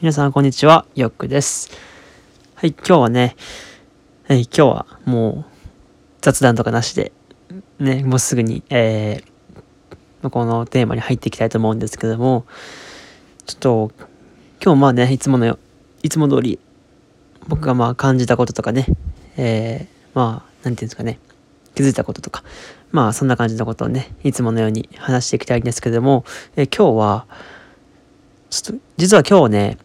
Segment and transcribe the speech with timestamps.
[0.00, 1.70] 皆さんこんにちは、よっくです。
[2.54, 3.34] はい、今日はね、
[4.28, 5.44] はい、今日はもう
[6.20, 7.10] 雑談とかなしで、
[7.80, 12.46] ね、もうすぐに、えー、このテーマに入っていきたいと思うんですけども、
[13.44, 13.90] ちょっと、
[14.62, 15.58] 今日まあね、いつもの、
[16.04, 16.60] いつも通り、
[17.48, 18.86] 僕がまあ感じたこととかね、
[19.36, 21.18] えー、まあ、なんていうんですかね、
[21.74, 22.44] 気づいたこととか、
[22.92, 26.24] まあそんな感じのことをね、いつものように話していきたいんですけども、
[26.54, 27.26] えー今日は、
[28.48, 29.78] ちょっと、実は今日ね、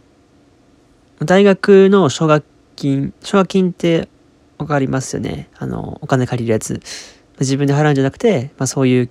[1.26, 2.46] 大学の奨学
[2.76, 4.08] 金、奨学金って
[4.58, 5.50] わかりますよね。
[5.58, 6.82] あの、お金借りるやつ。
[7.40, 9.10] 自分で払うんじゃなくて、まあそういう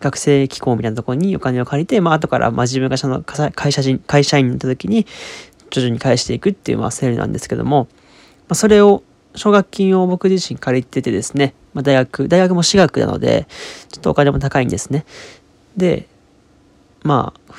[0.00, 5.06] 学生機構みたいなところにお金を借りて、まあ後から、まあ自分がその会社人、会社員になった時に、
[5.70, 7.88] 徐々に返していくっていう、まあセールなんですけども、
[8.48, 9.02] まあそれを、
[9.36, 13.46] 奨学金を僕自身借りててですね、まあ大学、大学も私学なので、
[13.88, 15.04] ちょっとお金も高いんですね。
[15.76, 16.06] で、
[17.02, 17.54] まあ、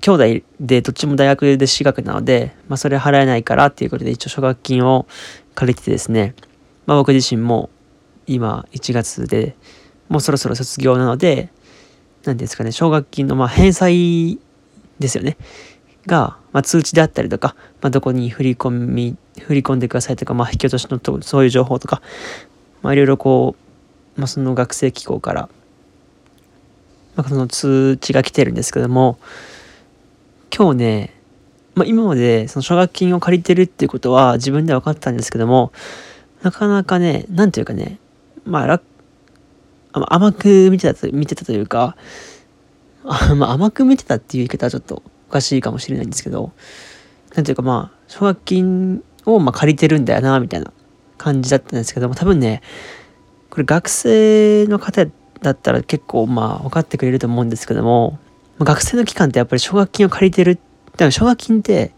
[0.00, 0.24] 兄弟
[0.60, 5.06] でどっちも大学で私学なので、まあ、それ払えないからっていうことで一応奨学金を
[5.54, 6.34] 借りてですね、
[6.86, 7.70] まあ、僕自身も
[8.26, 9.56] 今1月で
[10.08, 11.50] もうそろそろ卒業なので
[12.24, 14.38] 何ですかね奨学金のまあ返済
[14.98, 15.36] ですよね。
[16.06, 22.02] が、まあ、通知であったりとか、まあ、どこに振り込み振り込んでくださいとか、まあ、引き落としのとそういう情報とか、
[22.82, 23.54] まあ、いろいろこ
[24.16, 25.48] う、まあ、その学生機構から、
[27.14, 29.18] まあ、その通知が来てるんですけども
[30.54, 31.14] 今日ね、
[31.74, 35.72] まあ、今までその奨学金を借りてるっていうことは自分で分かったんですけども
[36.42, 37.98] なかなかねなんていうかね
[38.44, 38.80] まあ
[39.92, 41.96] 甘く見てたと見てたというか、
[43.36, 46.52] まあ、甘く見てたっていう言い方はちょっとおかしいかもしれないんですけど
[47.34, 50.72] なんていうかまあ奨学金をま借りてるんだよなみたいな
[51.18, 52.62] 感じだったんですけども多分ね
[53.50, 55.06] これ学生の方
[55.42, 58.18] だったら結構まあ分かってくれると思うんですけども
[58.58, 60.56] まあ学生の期間ってやっぱり奨学金を借りてる。
[60.92, 61.92] だから奨学金って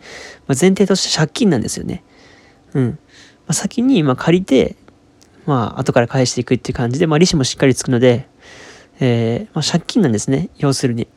[0.47, 2.05] まあ前提として借金なんですよね。
[2.75, 2.89] うん。
[2.91, 2.97] ま
[3.48, 4.77] あ、先にま借りて、
[5.47, 8.29] まあ後から返していくっていう感じで、まあ利子もしっかりつくので、
[9.01, 10.51] えーま、借金なんですね。
[10.58, 11.08] 要するに。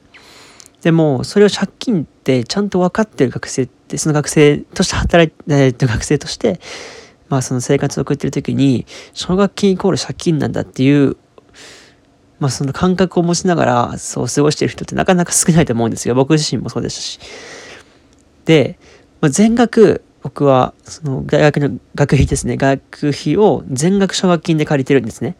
[0.81, 6.59] でも、それを借金ってちゃんと分かってる学生って、その学生として働いて、えー学生として、
[7.29, 11.17] まあその生活を送ってる時に、奨学金イコール借金なんだっていう
[12.39, 16.15] まあその感覚を持ちながらそう過ごしてる人ってなかなか少ないと思うんですよ。
[16.15, 17.19] 僕自身もそうでしたし。
[18.45, 18.77] で、
[19.21, 22.57] まあ、全額僕はその大学の学費ですね。
[22.57, 25.35] 学費を全額奨学金で借りてるんですね。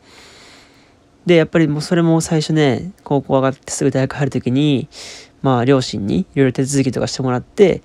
[1.26, 4.90] で、やっぱりもうそれも最初ね、高校上がってすぐ大学入る時に、
[5.42, 7.82] まあ両親にいろいろ手続きとかしてもらってっ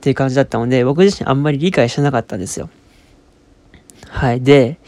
[0.00, 2.68] ていう感じだったので、僕自身あんまり理解してなかったんですよ。
[4.08, 4.42] はい。
[4.42, 4.78] で、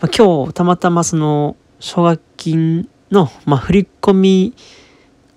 [0.00, 4.54] まあ、今日たまたまその奨学金の、まあ、振り込み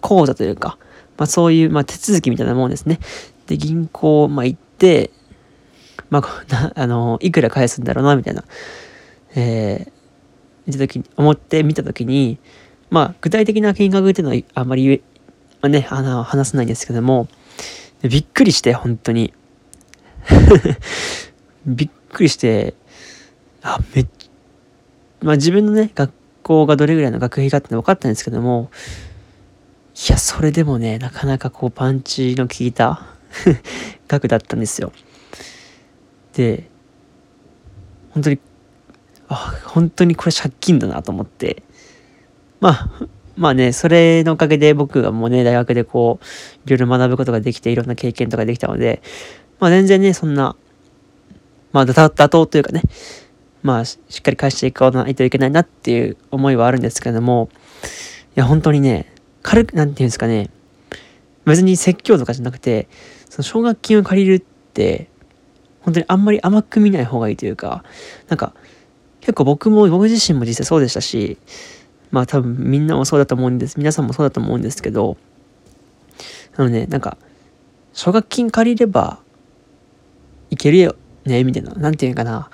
[0.01, 0.77] 口座というか、
[1.17, 2.99] まあ、そういう、まあ、手続きみたいなもんですね。
[3.47, 5.11] で、銀行、まあ、行って、
[6.09, 8.43] まあ、な あの、いくら返すんだろうな、みたいな、
[9.35, 9.91] えー、
[10.67, 12.39] 見たときに、思って見たときに、
[12.89, 15.01] まあ、具体的な金額っていうのはあんまり言え、
[15.61, 17.27] まあね、あの、話せないんですけども、
[18.01, 19.33] びっくりして、本当に。
[21.65, 22.73] びっくりして、
[23.61, 24.07] あ、めっ
[25.21, 26.11] まあ自分のね、学
[26.49, 28.71] 校がどれぐらいの学費かっての分かったんですけども、
[30.07, 33.05] いや、それでもね、なかなかこうパンチの効いた
[34.07, 34.91] 額だったんですよ。
[36.33, 36.67] で、
[38.11, 38.39] 本当に、
[39.27, 41.61] あ、本当にこれ借金だなと思って、
[42.59, 42.89] まあ、
[43.37, 46.25] まあね、それのおかげで僕がもうね、大学でこう、
[46.65, 49.03] いろいろ学ぶことができて、いろんな経験とかできたので、
[49.59, 50.55] まあ全然ね、そんな、
[51.71, 52.81] まあ妥妥当というかね、
[53.61, 57.49] まあ、しっかり返していかないといけないなっていう思いはあるんですけども、
[58.35, 59.11] いや、本当にね、
[59.41, 60.49] 軽く、なんていうんですかね、
[61.45, 62.87] 別に説教とかじゃなくて、
[63.29, 65.09] その奨学金を借りるって、
[65.81, 67.83] 本当にあんまり甘く見ない方がいいというか、
[68.27, 68.53] なんか、
[69.21, 71.37] 結構僕も、僕自身も実際そうでしたし、
[72.11, 73.77] まあ多分みんなもそうだと思うんです。
[73.77, 75.17] 皆さんもそうだと思うんですけど、
[76.55, 77.17] あのね、なんか、
[77.93, 79.19] 奨学金借りれば
[80.49, 80.95] いけるよ
[81.25, 82.49] ね、みたいな、なんていうかな、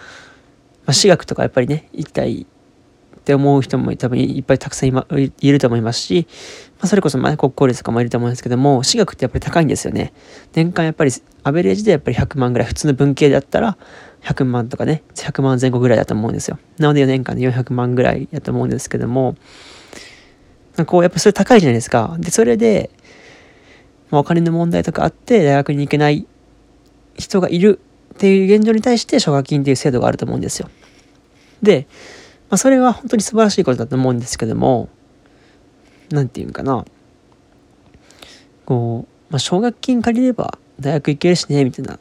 [0.85, 6.27] まあ、私学とかやっぱりね、行きたいって思う人も多分いっぱいたくさんい,、ま、いると思いますし、
[6.77, 10.13] まあ、それこそまあ国公立とかもいると思うんですけども、私学ってやっぱり高いんですよね。
[10.53, 11.11] 年間やっぱり
[11.43, 13.77] アベレージでやっぱり100万ぐらい、普通の文系だったら
[14.21, 16.59] 100万とかね、100万前後ぐらいだと思うんですよ。
[16.77, 19.35] なので4年間で400万ぐらいだと思うんですけども、
[20.85, 22.15] こうやっぱそれ高いじゃないですか。
[22.19, 22.91] で、それで、
[24.11, 26.27] まあ、お金の問題とかあって大学に行けない
[27.17, 27.79] 人がいる
[28.15, 30.69] っていう現状に対して奨学金っていう制度があると思うんですよ。
[31.61, 31.87] で、
[32.49, 34.89] まあ、それは本当に素晴らしいことだと思うんですけども、
[36.11, 36.85] なんていうんかな、
[38.65, 41.99] こう、まあ、奨学金借りれば大学行けるしね、みたいな、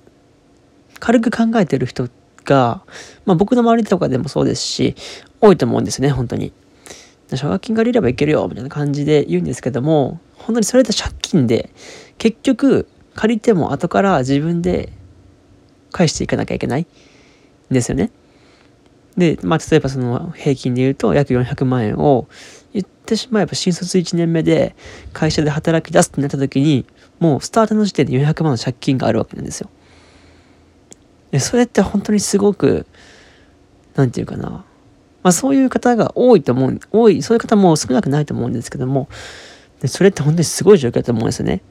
[1.01, 2.09] 軽く考えてる人
[2.45, 2.83] が、
[3.25, 4.95] まあ僕の周りとかでもそうですし、
[5.41, 6.53] 多いと思うんですね、本当に。
[7.35, 11.71] 奨学金借りればいけるよ、みたいな感じで言うんですけども、本当にそれって借金で、
[12.19, 14.93] 結局、借りても後から自分で
[15.95, 16.87] 返していかなきゃいけないん
[17.71, 18.11] ですよね。
[19.17, 22.27] で、まあ、例えばその平均で言うと約400万円を
[22.73, 24.75] 言ってしまえば新卒1年目で
[25.13, 26.85] 会社で働き出すってなった時に
[27.21, 29.71] もうスタートの時点で400万の借金があるわけなんですよ。
[31.31, 32.87] でそれって本当にすごく
[33.95, 34.51] 何て言うかな
[35.23, 39.09] まあそういう方が多いと思う多いそういう方も少なくないと思うんですけども
[39.81, 41.63] でそれって本当にすごい状況だと思うんですよね。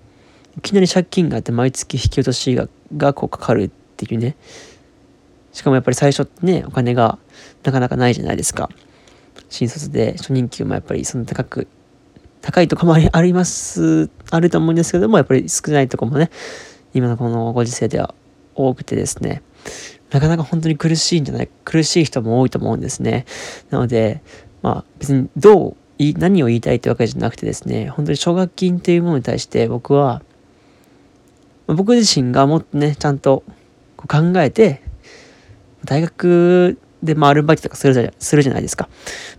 [0.58, 3.70] いきなり借金があって毎月引き落としががこうかかるっ
[4.08, 4.36] ていうね。
[5.52, 7.20] しかもやっぱり最初ってねお金が
[7.64, 8.70] なかなかないじゃないですか。
[9.50, 11.68] 新卒で初任給もやっぱりその高く
[12.42, 16.30] 高いとこもありますあると思うんですけどもやっぱり少ないとこもね
[16.94, 18.14] 今のこのご時世では
[18.56, 19.42] 多くてですね。
[20.12, 23.26] なかなか本当に苦しいんじゃない苦しい人も多いと思うんですね。
[23.70, 24.22] なので
[24.62, 25.76] まあ別にどう
[26.18, 30.22] 何を言いたいってわけじゃなくてですね本当に奨学金っていうものに対して僕は
[31.68, 33.44] 僕自身がもっとね、ちゃんと
[34.08, 34.82] 考えて、
[35.86, 38.90] 大学で、まあ、アルバイトとかするじゃするじゃないですか。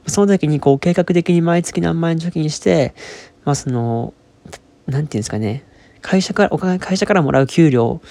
[0.06, 2.94] その時に、こう、計画的に毎月何万円貯金して、
[3.44, 4.12] まあ、その、
[4.86, 5.64] なんていうんですかね、
[6.02, 8.02] 会社から、お金、会社からもらう給料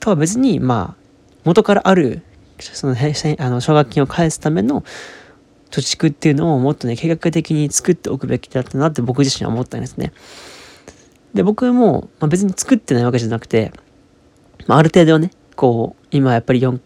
[0.00, 1.02] とは別に、まあ、
[1.44, 2.22] 元からある、
[2.58, 4.84] その、あの、奨学金を返すための
[5.70, 10.12] 貯蓄っていうのをもっとね、計画的に作っておくべきだったなって僕自身は思ったんですね。
[11.32, 13.72] で、僕も、まあ、別に作ってないわけじゃなくて、
[14.66, 16.78] まあ、ある程度ね、こう、今やっぱり4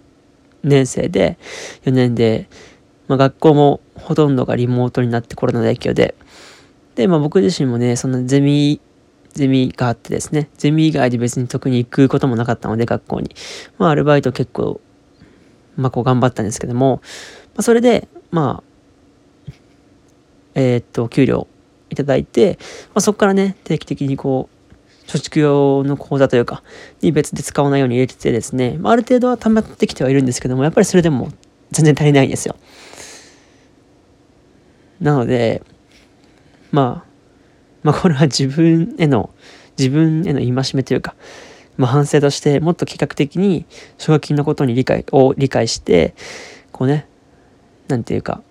[0.62, 1.38] 年生で、
[1.84, 2.48] 4年で、
[3.08, 6.14] まあ、学校もほとんどがリモートになってコロナの影響で、
[6.94, 8.80] で、まあ、僕自身もね、そのゼミ、
[9.32, 13.30] ゼミがあってですね、ゼミ以外で別に特に行くこともなかったので、学校に。
[13.78, 14.80] まあ、アルバイト結構、
[15.76, 17.02] まあ、こう頑張ったんですけども、
[17.54, 19.52] まあ、それで、まあ、
[20.54, 21.46] えー、っと、給料
[21.90, 22.58] いただいて、
[22.94, 24.55] まあ、そこからね、定期的にこう、
[25.06, 26.62] 貯蓄用の口座というか、
[27.00, 31.30] に別で使わないように入れててですね、まあ、ある程度は溜まってきてはいるんですけども、やっぱりそれでも
[31.70, 32.56] 全然足りないんですよ。
[35.00, 35.62] なので、
[36.72, 37.10] まあ、
[37.82, 39.30] まあこれは自分への、
[39.78, 41.14] 自分への戒めというか、
[41.76, 43.66] まあ反省としてもっと計画的に
[43.98, 46.14] 奨学金のことに理解を理解して、
[46.72, 47.06] こうね、
[47.88, 48.42] なんていうか、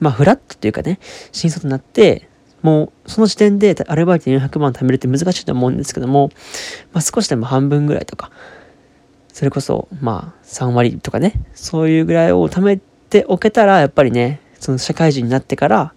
[0.00, 0.98] まあ、フラットっていうかね、
[1.32, 2.28] 新卒になって、
[2.62, 6.30] もう、その時点でアルバイト400万貯めるって難しいと思うんですけども、
[6.92, 8.30] まあ、少しでも半分ぐらいとか、
[9.32, 12.78] それこそ、まあ、3割とかね、そういうぐらいを貯め
[13.10, 15.94] ておけたら、やっぱりね、その社会人になってから、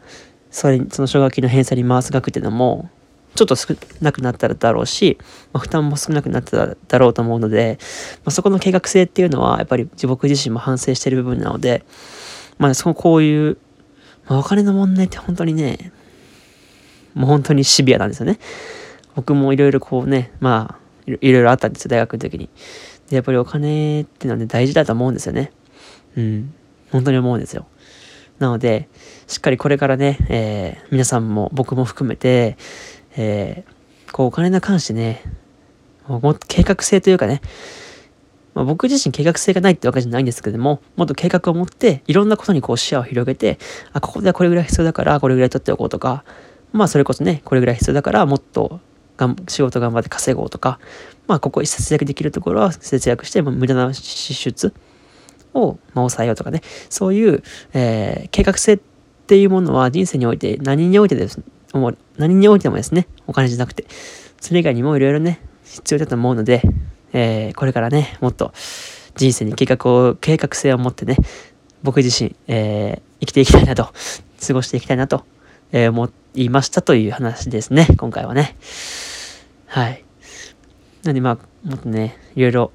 [0.51, 2.89] それ、その奨学金の返済に回す額っていうのも、
[3.33, 5.17] ちょっと少なくなっただろうし、
[5.53, 7.79] まあ、負担も少なくなっただろうと思うので、
[8.17, 11.83] まあ、そこの計画性っていうのは、やっぱり自僕自身も反省している部分なので、
[12.57, 13.57] まあ、そのこういう
[14.31, 15.91] まあ、お金の問題って本当にね、
[17.13, 18.39] もう本当にシビアなんですよね。
[19.15, 22.49] 僕もいろいろこうね、まあ、いろいろあったんですよ、大学の時に。
[23.09, 25.51] で、やっぱりお金ってのはね、大事だと思うんですよね。
[26.15, 26.53] うん。
[26.91, 27.65] 本当に思うんですよ。
[28.39, 28.87] なので、
[29.27, 32.57] しっかりこれからね、えー、皆さんも僕も含めて、
[33.15, 35.23] えー、こうお金に関してね、
[36.07, 37.41] もっと計画性というかね、
[38.53, 43.59] まあ、僕自身計画性がないってわけじゃないんですけども、もっと計画を持って、いろんなことにこう視野を広げて、
[43.93, 46.25] あ、ここではこれぐらい必要だから、これぐらい取っておこうとか、
[46.71, 48.79] まあそれこそね、これぐらい必要だから、もっと
[49.17, 50.79] がん仕事頑張って稼ごうとか、
[51.27, 54.73] まあここ節約できるところは節約して、無駄な支出
[55.53, 58.79] を、ま、抑えようとかね、そういう、えー、計画性っ
[59.27, 61.41] ていうものは人生において何においてです、
[62.17, 63.85] 何においてもですね、お金じゃなくて、
[64.39, 66.61] それ以外にもいろいろね、必要だと思うので、
[67.13, 68.53] えー、これからね、もっと
[69.15, 71.17] 人生に計画を、計画性を持ってね、
[71.83, 73.89] 僕自身、えー、生きていきたいなと、
[74.45, 75.25] 過ごしていきたいなと、
[75.71, 78.55] え、思いましたという話ですね、今回はね。
[79.67, 80.03] はい。
[81.03, 82.71] なんでまあ、もっとね、いろいろ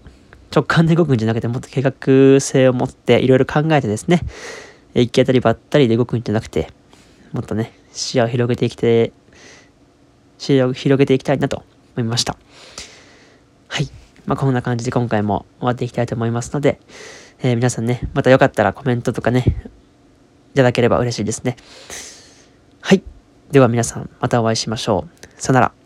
[0.54, 4.22] 直感で動くんじゃなくて、もっと計画性を持っていろいろ考えてですね、
[4.94, 6.70] 行き当たりばったりで動くんじゃなくて、
[7.32, 9.12] もっとね、視野を広げていきて、
[10.38, 11.64] 視野を広げていきたいなと
[11.96, 12.36] 思いました。
[13.68, 13.90] はい。
[14.24, 16.80] まあ、こんな感じで今回も終わっていきたいと思いますので、
[17.40, 19.44] えー、皆さんね、またよかったらコメントとかね、
[20.54, 21.56] いただければ嬉しいですね。
[22.86, 23.02] はい。
[23.50, 25.42] では皆さん、またお会いしましょう。
[25.42, 25.85] さよなら。